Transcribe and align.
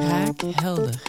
Kraakhelder. 0.00 1.02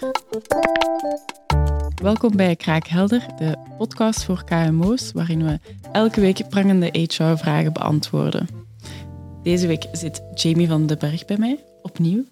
Welkom 2.01 2.35
bij 2.35 2.55
Kraakhelder, 2.55 3.25
de 3.37 3.57
podcast 3.77 4.23
voor 4.23 4.43
KMO's, 4.43 5.11
waarin 5.11 5.43
we 5.45 5.59
elke 5.91 6.21
week 6.21 6.49
prangende 6.49 6.89
HR-vragen 6.91 7.73
beantwoorden. 7.73 8.47
Deze 9.43 9.67
week 9.67 9.85
zit 9.91 10.21
Jamie 10.33 10.67
van 10.67 10.85
den 10.85 10.99
Berg 10.99 11.25
bij 11.25 11.37
mij, 11.37 11.63
opnieuw. 11.81 12.23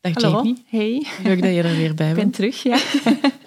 Dag 0.00 0.14
Hallo. 0.14 0.36
Jamie. 0.36 0.64
Hey. 0.66 1.06
Leuk 1.22 1.42
dat 1.42 1.54
je 1.54 1.62
er 1.62 1.76
weer 1.76 1.94
bij 1.94 2.08
Ik 2.08 2.14
ben 2.14 2.22
bent. 2.24 2.34
terug, 2.34 2.62
ja. 2.62 2.78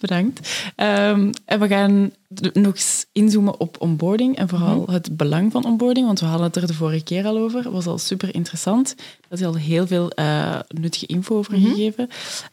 Bedankt. 0.00 0.72
Ehm, 0.76 1.32
en 1.44 1.60
we 1.60 1.68
gaan 1.68 2.12
nog 2.52 2.74
eens 2.74 3.06
inzoomen 3.12 3.60
op 3.60 3.80
onboarding 3.80 4.36
en 4.36 4.48
vooral 4.48 4.86
het 4.90 5.16
belang 5.16 5.52
van 5.52 5.64
onboarding, 5.64 6.06
want 6.06 6.20
we 6.20 6.26
hadden 6.26 6.46
het 6.46 6.56
er 6.56 6.66
de 6.66 6.74
vorige 6.74 7.04
keer 7.04 7.26
al 7.26 7.38
over. 7.38 7.62
Het 7.64 7.72
was 7.72 7.86
al 7.86 7.98
super 7.98 8.34
interessant. 8.34 8.94
Daar 8.96 9.38
is 9.38 9.44
al 9.44 9.54
heel 9.54 9.86
veel 9.86 10.10
eh, 10.10 10.58
nuttige 10.68 11.06
info 11.06 11.36
over 11.36 11.58
gegeven. 11.58 12.08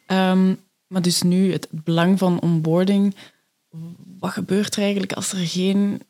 Ehm, 0.05 0.53
maar 0.87 1.01
dus 1.01 1.21
nu 1.21 1.51
het 1.51 1.67
belang 1.71 2.17
van 2.17 2.41
onboarding. 2.41 3.15
Wat 4.19 4.31
gebeurt 4.31 4.75
er 4.75 4.81
eigenlijk 4.81 5.13
als 5.13 5.31
er 5.31 5.47
geen, 5.47 6.01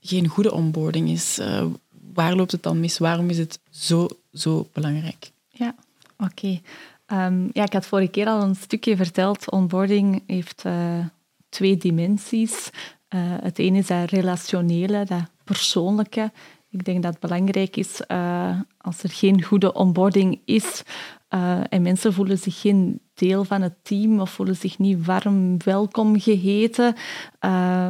geen 0.00 0.28
goede 0.28 0.52
onboarding 0.52 1.08
is? 1.08 1.38
Eh, 1.38 1.66
waar 2.12 2.34
loopt 2.34 2.52
het 2.52 2.62
dan 2.62 2.80
mis? 2.80 2.98
Waarom 2.98 3.30
is 3.30 3.38
het 3.38 3.60
zo, 3.70 4.08
zo 4.32 4.68
belangrijk? 4.72 5.30
Ja, 5.48 5.74
oké. 6.18 6.60
Ehm, 7.06 7.48
ja, 7.52 7.64
ik 7.64 7.72
had 7.72 7.86
vorige 7.86 8.10
keer 8.10 8.26
al 8.26 8.42
een 8.42 8.54
stukje 8.54 8.96
verteld. 8.96 9.50
Onboarding 9.50 10.22
heeft 10.26 10.64
eh, 10.64 11.06
twee 11.48 11.76
dimensies. 11.76 12.70
Eh, 13.08 13.20
het 13.22 13.58
ene 13.58 13.78
is 13.78 13.86
dat 13.86 14.10
relationele, 14.10 15.04
dat 15.04 15.30
persoonlijke. 15.44 16.32
Ik 16.70 16.84
denk 16.84 17.02
dat 17.02 17.12
het 17.12 17.20
belangrijk 17.20 17.76
is 17.76 18.00
eh, 18.00 18.60
als 18.78 19.02
er 19.02 19.10
geen 19.10 19.42
goede 19.42 19.72
onboarding 19.72 20.40
is 20.44 20.82
en 21.68 21.82
mensen 21.82 22.12
voelen 22.12 22.38
zich 22.38 22.60
geen 22.60 23.00
deel 23.14 23.44
van 23.44 23.62
het 23.62 23.74
team 23.82 24.20
of 24.20 24.30
voelen 24.30 24.56
zich 24.56 24.78
niet 24.78 25.06
warm 25.06 25.56
welkom 25.64 26.20
geheten, 26.20 26.94
eh, 27.38 27.88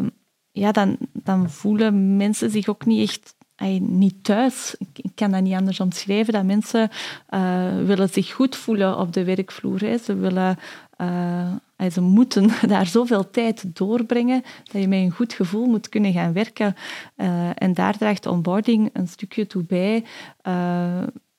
ja, 0.53 0.73
dan, 0.73 0.97
dan 1.13 1.51
voelen 1.51 2.17
mensen 2.17 2.51
zich 2.51 2.69
ook 2.69 2.87
niet 2.87 3.09
echt 3.09 3.36
ay, 3.57 3.79
niet 3.79 4.25
thuis. 4.25 4.75
Ik, 4.79 5.11
kan 5.15 5.31
dat 5.31 5.43
niet 5.43 5.55
anders 5.55 5.81
omschrijven. 5.81 6.33
Dat 6.33 6.45
mensen 6.45 6.91
eh, 7.27 7.79
willen 7.85 8.09
zich 8.09 8.33
goed 8.33 8.57
voelen 8.57 8.99
op 8.99 9.13
de 9.13 9.25
werkvloer. 9.25 9.79
Ze, 9.79 10.15
willen, 10.17 10.59
eh, 10.97 11.53
ze 11.93 12.01
moeten 12.01 12.51
daar 12.69 12.87
zoveel 12.87 13.31
tijd 13.31 13.77
doorbrengen 13.77 14.43
dat 14.73 14.83
je 14.83 14.89
met 14.89 14.99
een 14.99 15.11
goed 15.11 15.33
gevoel 15.33 15.67
moet 15.67 15.89
kunnen 15.89 16.13
gaan 16.13 16.33
werken. 16.33 16.75
Eh, 17.17 17.51
en 17.55 17.75
daar 17.75 17.97
draagt 17.97 18.27
onboarding 18.27 18.91
een 18.93 19.09
stukje 19.09 19.47
toe 19.47 19.63
bij. 19.63 20.05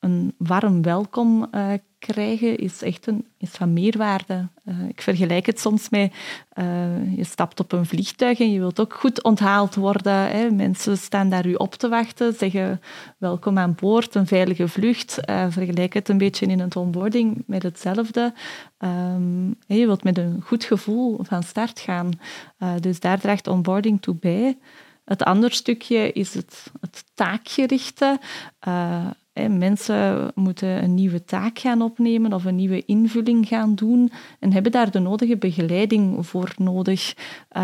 Een 0.00 0.34
warm 0.38 0.82
welkom 0.82 1.50
krijgen 1.98 2.56
is 2.56 2.82
echt 2.82 3.06
een, 3.06 3.26
is 3.38 3.50
van 3.50 3.72
meerwaarde. 3.72 4.48
Eh, 4.64 4.88
ik 4.88 5.02
vergelijk 5.02 5.46
het 5.46 5.60
soms 5.60 5.88
met 5.88 6.12
eh, 6.48 7.16
je 7.16 7.24
stapt 7.24 7.60
op 7.60 7.72
een 7.72 7.86
vliegtuig 7.86 8.40
en 8.40 8.52
je 8.52 8.58
wilt 8.58 8.80
ook 8.80 8.94
goed 8.94 9.22
onthaald 9.22 9.74
worden. 9.74 10.30
Hè. 10.30 10.50
Mensen 10.50 10.98
staan 10.98 11.28
daar 11.28 11.46
u 11.46 11.54
op 11.54 11.74
te 11.74 11.88
wachten, 11.88 12.34
zeggen 12.34 12.80
welkom 13.18 13.58
aan 13.58 13.76
boord, 13.80 14.14
een 14.14 14.26
veilige 14.26 14.68
vlucht. 14.68 15.24
Eh, 15.24 15.46
vergelijk 15.48 15.94
het 15.94 16.08
een 16.08 16.18
beetje 16.18 16.46
in 16.46 16.60
het 16.60 16.76
onboarding 16.76 17.42
met 17.46 17.62
hetzelfde. 17.62 18.34
Ehm, 18.78 19.48
je 19.48 19.86
wilt 19.86 20.04
met 20.04 20.18
een 20.18 20.42
goed 20.44 20.64
gevoel 20.64 21.18
van 21.22 21.42
start 21.42 21.80
gaan. 21.80 22.10
Dus 22.80 23.00
daar 23.00 23.20
draagt 23.20 23.46
onboarding 23.46 24.02
toe 24.02 24.14
bij. 24.14 24.58
Het 25.04 25.22
andere 25.22 25.54
stukje 25.54 26.12
is 26.12 26.34
het, 26.34 26.72
het 26.80 27.04
taakgerichte. 27.14 28.18
Mensen 29.46 30.30
moeten 30.34 30.82
een 30.82 30.94
nieuwe 30.94 31.24
taak 31.24 31.58
gaan 31.58 31.82
opnemen 31.82 32.32
of 32.32 32.44
een 32.44 32.54
nieuwe 32.54 32.84
invulling 32.84 33.48
gaan 33.48 33.74
doen 33.74 34.10
en 34.40 34.52
hebben 34.52 34.72
daar 34.72 34.90
de 34.90 34.98
nodige 34.98 35.36
begeleiding 35.36 36.26
voor 36.26 36.54
nodig. 36.56 37.14
Eh, 37.48 37.62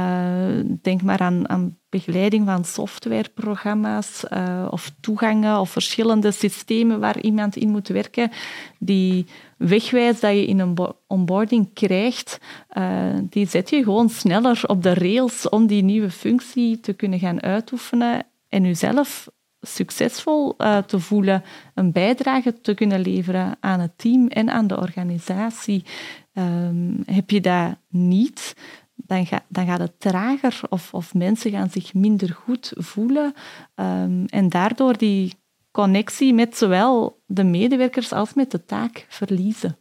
denk 0.83 1.03
maar 1.03 1.21
aan, 1.21 1.49
aan 1.49 1.77
begeleiding 1.89 2.47
van 2.47 2.65
softwareprogramma's 2.65 4.27
eh, 4.27 4.67
of 4.71 4.93
toegangen 5.01 5.61
of 5.61 5.71
verschillende 5.71 6.31
systemen 6.31 7.01
waar 7.01 7.21
iemand 7.21 7.57
in 7.57 7.69
moet 7.69 7.89
werken 7.89 8.31
die 8.79 9.27
wegwijs 9.59 10.21
dat 10.21 10.33
je 10.33 10.47
in 10.47 10.59
een 10.59 10.75
bo- 10.75 10.97
onboarding 11.07 11.73
krijgt, 11.73 12.39
eh, 12.69 13.15
die 13.31 13.47
zet 13.49 13.71
je 13.71 13.83
gewoon 13.83 14.09
sneller 14.09 14.63
op 14.67 14.83
de 14.83 14.95
rails 14.95 15.49
om 15.49 15.67
die 15.67 15.83
nieuwe 15.83 16.11
functie 16.11 16.81
te 16.81 16.93
kunnen 16.93 17.19
gaan 17.19 17.43
uitoefenen 17.43 18.27
en 18.49 18.63
jezelf 18.63 19.29
succesvol 19.65 20.55
eh, 20.57 20.79
te 20.79 21.01
voelen, 21.01 21.43
een 21.75 21.93
bijdrage 21.93 22.61
te 22.61 22.75
kunnen 22.75 23.01
leveren 23.01 23.57
aan 23.61 23.81
het 23.81 23.99
team 23.99 24.29
en 24.29 24.51
aan 24.51 24.67
de 24.67 24.81
organisatie. 24.81 25.85
Ehm, 26.33 26.93
heb 27.07 27.31
je 27.31 27.41
dat 27.41 27.77
niet, 27.89 28.55
dan, 28.95 29.27
ga, 29.27 29.45
dan 29.49 29.67
gaat 29.67 29.81
het 29.81 30.01
trager 30.01 30.61
of, 30.69 30.95
of 30.95 31.15
mensen 31.15 31.51
gaan 31.51 31.71
zich 31.71 31.95
minder 31.95 32.29
goed 32.29 32.73
voelen 32.77 33.35
ehm, 33.75 34.25
en 34.27 34.49
daardoor 34.49 34.97
die 34.97 35.35
connectie 35.71 36.35
met 36.35 36.57
zowel 36.57 37.23
de 37.27 37.45
medewerkers 37.45 38.13
als 38.13 38.35
met 38.35 38.51
de 38.51 38.65
taak 38.65 39.07
verliezen. 39.09 39.77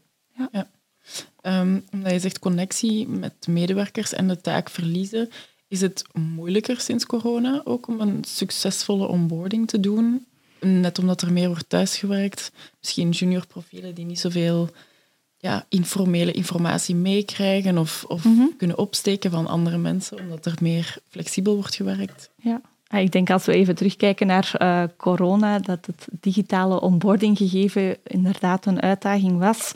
Ehm, 1.41 1.79
omdat 1.91 2.11
je 2.11 2.19
zegt 2.19 2.39
connectie 2.39 3.07
met 3.07 3.47
medewerkers 3.47 4.13
en 4.13 4.27
de 4.27 4.41
taak 4.41 4.69
verliezen, 4.69 5.29
is 5.73 5.81
het 5.81 6.03
moeilijker 6.13 6.79
sinds 6.79 7.05
corona 7.05 7.61
ook 7.63 7.87
om 7.87 7.99
een 7.99 8.23
succesvolle 8.23 9.07
onboarding 9.07 9.67
te 9.67 9.79
doen? 9.79 10.25
Net 10.59 10.99
omdat 10.99 11.21
er 11.21 11.31
meer 11.31 11.47
wordt 11.47 11.69
thuisgewerkt, 11.69 12.51
misschien 12.79 13.09
juniorprofielen 13.09 13.95
die 13.95 14.05
niet 14.05 14.19
zoveel 14.19 14.69
ja, 15.37 15.65
informele 15.69 16.31
informatie 16.31 16.95
meekrijgen 16.95 17.77
of, 17.77 18.03
of 18.07 18.25
kunnen 18.57 18.77
opsteken 18.77 19.31
van 19.31 19.47
andere 19.47 19.77
mensen, 19.77 20.19
omdat 20.19 20.45
er 20.45 20.55
meer 20.61 20.97
flexibel 21.09 21.53
wordt 21.55 21.75
gewerkt. 21.75 22.29
Ja. 22.35 22.61
Ah, 22.87 23.01
Ik 23.01 23.11
denk 23.11 23.29
als 23.29 23.45
we 23.45 23.53
even 23.53 23.75
terugkijken 23.75 24.27
naar 24.27 24.51
eh, 24.57 24.83
corona, 24.97 25.59
dat 25.59 25.85
het 25.85 26.07
digitale 26.19 26.81
onboarding 26.81 27.37
gegeven 27.37 27.97
inderdaad 28.03 28.65
een 28.65 28.81
uitdaging 28.81 29.39
was. 29.39 29.73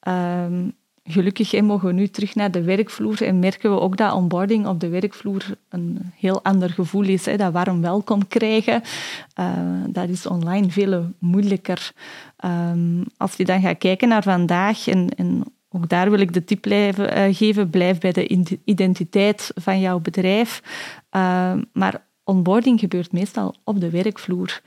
Ehm, 0.00 0.68
gelukkig 1.04 1.50
hè, 1.50 1.62
mogen 1.62 1.86
we 1.88 1.94
nu 1.94 2.08
terug 2.08 2.34
naar 2.34 2.50
de 2.50 2.62
werkvloer 2.62 3.22
en 3.22 3.38
merken 3.38 3.70
we 3.70 3.80
ook 3.80 3.96
dat 3.96 4.12
onboarding 4.12 4.66
op 4.66 4.80
de 4.80 4.88
werkvloer 4.88 5.44
een 5.68 5.98
heel 6.16 6.42
ander 6.42 6.70
gevoel 6.70 7.04
is. 7.04 7.26
Hè, 7.26 7.36
dat 7.36 7.52
warm 7.52 7.80
welkom 7.80 8.28
krijgen, 8.28 8.82
eh, 9.34 9.46
dat 9.88 10.08
is 10.08 10.26
online 10.26 10.70
veel 10.70 11.06
moeilijker. 11.18 11.92
Ehm, 12.36 13.02
als 13.16 13.36
je 13.36 13.44
dan 13.44 13.60
gaat 13.60 13.78
kijken 13.78 14.08
naar 14.08 14.22
vandaag 14.22 14.88
en, 14.88 15.08
en 15.16 15.44
ook 15.68 15.88
daar 15.88 16.10
wil 16.10 16.20
ik 16.20 16.32
de 16.32 16.44
tip 16.44 16.66
eh, 16.66 17.34
geven, 17.34 17.70
blijf 17.70 17.98
bij 17.98 18.12
de 18.12 18.28
ide- 18.28 18.58
identiteit 18.64 19.50
van 19.54 19.80
jouw 19.80 20.00
bedrijf. 20.00 20.62
Ehm, 21.10 21.62
maar 21.72 22.06
onboarding 22.24 22.80
gebeurt 22.80 23.12
meestal 23.12 23.54
op 23.64 23.80
de 23.80 23.90
werkvloer. 23.90 24.60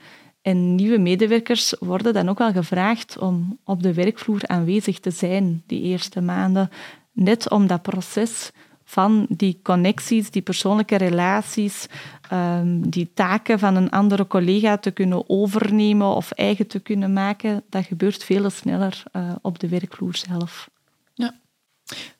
En 0.48 0.74
nieuwe 0.74 0.98
medewerkers 0.98 1.74
worden 1.80 2.12
dan 2.12 2.28
ook 2.28 2.38
wel 2.38 2.52
gevraagd 2.52 3.18
om 3.18 3.58
op 3.64 3.82
de 3.82 3.94
werkvloer 3.94 4.40
aanwezig 4.46 5.00
te 5.00 5.10
zijn 5.10 5.62
die 5.66 5.82
eerste 5.82 6.20
maanden. 6.20 6.70
Net 7.12 7.50
om 7.50 7.66
dat 7.66 7.82
proces 7.82 8.50
van 8.84 9.26
die 9.28 9.60
connecties, 9.62 10.30
die 10.30 10.42
persoonlijke 10.42 10.96
relaties, 10.96 11.86
ehm, 12.28 12.80
die 12.80 13.10
taken 13.14 13.58
van 13.58 13.76
een 13.76 13.90
andere 13.90 14.26
collega 14.26 14.76
te 14.76 14.90
kunnen 14.90 15.28
overnemen 15.28 16.14
of 16.14 16.30
eigen 16.30 16.66
te 16.66 16.80
kunnen 16.80 17.12
maken, 17.12 17.62
dat 17.70 17.84
gebeurt 17.84 18.24
veel 18.24 18.50
sneller 18.50 19.02
eh, 19.12 19.32
op 19.42 19.58
de 19.58 19.68
werkvloer 19.68 20.16
zelf. 20.16 20.70
Ja. 21.14 21.34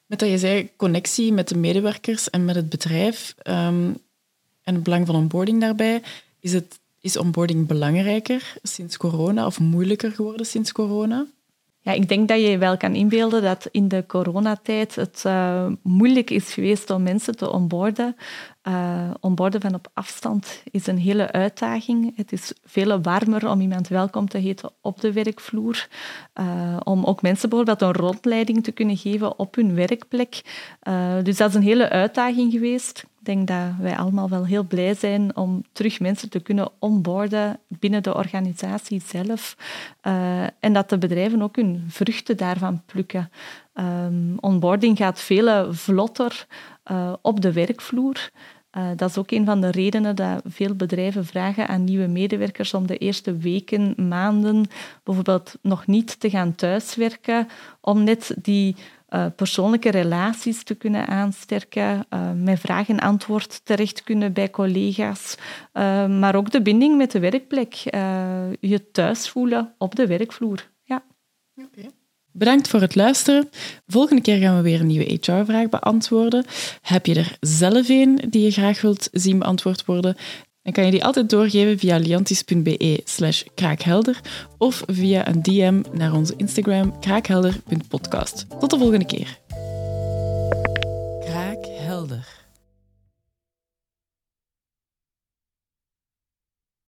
Met 0.07 0.19
dat 0.19 0.29
je 0.29 0.39
zei 0.39 0.71
connectie 0.77 1.33
met 1.33 1.49
de 1.49 1.57
medewerkers 1.57 2.31
en 2.31 2.45
met 2.45 2.55
het 2.55 2.69
bedrijf 2.69 3.35
ehm, 3.43 3.93
en 4.63 4.75
het 4.75 4.83
belang 4.83 5.07
van 5.07 5.15
onboarding 5.15 5.61
daarbij, 5.61 6.03
is, 6.41 6.53
het, 6.53 6.81
is 7.09 7.17
onboarding 7.17 7.67
belangrijker 7.67 8.55
sinds 8.63 8.97
corona 8.97 9.47
of 9.47 9.61
moeilijker 9.61 10.13
geworden 10.13 10.47
sinds 10.47 10.73
corona? 10.73 11.27
Ja, 11.81 11.93
ik 11.93 12.09
denk 12.09 12.29
dat 12.29 12.41
je 12.41 12.59
wel 12.59 12.77
kan 12.77 12.95
inbeelden 12.95 13.43
dat 13.43 13.69
in 13.71 13.89
de 13.89 14.05
coronatijd 14.07 14.95
het 14.95 15.23
eh, 15.25 15.67
moeilijk 15.83 16.31
is 16.31 16.53
geweest 16.53 16.91
om 16.91 17.03
mensen 17.03 17.37
te 17.37 17.51
onboarden. 17.51 18.17
Eh 18.63 19.11
onboarden 19.21 19.61
van 19.61 19.75
op 19.75 19.91
afstand 19.95 20.63
is 20.71 20.87
een 20.87 20.99
hele 20.99 21.33
uitdaging. 21.33 22.17
Het 22.17 22.33
is 22.33 22.53
veel 22.65 23.01
warmer 23.01 23.51
om 23.51 23.61
iemand 23.61 23.89
welkom 23.89 24.29
te 24.29 24.39
heten 24.39 24.71
op 24.81 25.01
de 25.01 25.13
werkvloer. 25.13 25.89
Eh, 26.33 26.77
om 26.85 27.05
ook 27.05 27.23
mensen 27.23 27.49
bijvoorbeeld 27.49 27.83
een 27.83 28.03
rondleiding 28.05 28.65
te 28.65 28.73
kunnen 28.73 28.97
geven 28.97 29.39
op 29.39 29.55
hun 29.55 29.75
werkplek. 29.75 30.41
Dus 31.23 31.37
dat 31.37 31.49
is 31.49 31.55
een 31.55 31.63
hele 31.63 31.89
uitdaging 31.89 32.53
geweest. 32.53 33.05
Denk 33.29 33.47
dat 33.47 33.77
wij 33.81 33.97
allemaal 33.97 34.29
wel 34.29 34.47
heel 34.47 34.65
blij 34.65 34.95
zijn 34.95 35.37
om 35.37 35.65
terug 35.73 36.01
mensen 36.01 36.31
te 36.31 36.41
kunnen 36.41 36.71
onboarden 36.79 37.59
binnen 37.69 38.03
de 38.03 38.15
organisatie 38.15 39.03
zelf. 39.07 39.57
Eh, 40.01 40.43
en 40.43 40.73
dat 40.73 40.89
de 40.89 40.99
bedrijven 40.99 41.43
ook 41.43 41.57
hun 41.57 41.85
vruchten 41.89 42.37
daarvan 42.37 42.83
plukken. 42.87 43.31
Ehm, 43.73 44.37
onboarding 44.41 44.97
gaat 44.97 45.21
veel 45.21 45.75
vlotter 45.75 46.47
eh, 46.83 47.13
op 47.23 47.41
de 47.41 47.53
werkvloer. 47.53 48.31
Dat 48.97 49.11
is 49.11 49.19
ook 49.19 49.31
een 49.31 49.45
van 49.45 49.61
de 49.61 49.71
redenen 49.71 50.17
dat 50.17 50.43
veel 50.45 50.75
bedrijven 50.75 51.25
vragen 51.25 51.69
aan 51.69 51.85
nieuwe 51.85 52.07
medewerkers 52.07 52.75
om 52.75 52.87
de 52.87 52.97
eerste 52.97 53.37
weken, 53.37 53.95
maanden 54.09 54.67
bijvoorbeeld 55.03 55.55
nog 55.63 55.87
niet 55.87 56.21
te 56.21 56.31
gaan 56.31 56.55
thuiswerken, 56.55 57.49
om 57.81 58.05
net 58.05 58.35
die 58.43 58.77
uh, 59.11 59.27
persoonlijke 59.37 59.91
relaties 59.91 60.63
te 60.63 60.75
kunnen 60.75 61.07
aansterken, 61.07 62.07
uh, 62.11 62.31
met 62.35 62.61
vraag 62.61 62.89
en 62.89 63.01
antwoord 63.01 63.61
terecht 63.65 64.03
kunnen 64.03 64.33
bij 64.33 64.51
collega's, 64.51 65.37
uh, 65.75 66.07
maar 66.07 66.35
ook 66.35 66.51
de 66.51 66.63
binding 66.63 66.97
met 66.97 67.11
de 67.11 67.21
werkplek, 67.21 67.75
je 68.61 68.91
thuis 68.93 69.29
voelen 69.29 69.75
op 69.79 69.95
de 69.95 70.07
werkvloer. 70.07 70.71
Ja. 70.83 71.03
Okay. 71.57 71.91
Bedankt 72.33 72.69
voor 72.69 72.81
het 72.81 72.95
luisteren. 72.95 73.49
Volgende 73.87 74.23
keer 74.23 74.37
gaan 74.37 74.57
we 74.57 74.63
weer 74.63 74.81
een 74.81 74.87
nieuwe 74.87 75.19
HR-vraag 75.21 75.69
beantwoorden. 75.69 76.45
Heb 76.83 77.07
je 77.07 77.15
er 77.15 77.37
zelf 77.41 77.89
een 77.89 78.21
die 78.31 78.43
je 78.43 78.51
graag 78.51 78.81
wilt 78.81 79.09
zien 79.13 79.39
beantwoord 79.39 79.85
worden? 79.85 80.17
Dan 80.69 80.77
kan 80.77 80.87
je 80.87 80.99
die 80.99 81.05
altijd 81.05 81.31
doorgeven 81.31 81.79
via 81.79 81.97
liantis.be 81.97 83.01
slash 83.05 83.43
kraakhelder 83.55 84.21
of 84.59 84.83
via 84.87 85.29
een 85.29 85.43
DM 85.43 85.83
naar 85.93 86.13
onze 86.13 86.35
Instagram 86.37 86.99
kraakhelder.podcast. 87.01 88.47
Tot 88.61 88.71
de 88.71 88.79
volgende 88.79 89.07
keer. 89.07 89.39